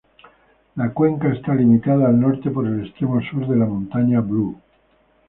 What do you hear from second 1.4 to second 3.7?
limitada al norte por el extremo sur de las